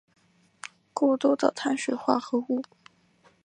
[0.95, 2.63] 过多的碳水化合物